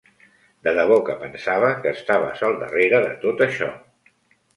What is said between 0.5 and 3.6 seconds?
De debò que pensava que estaves al darrere de tot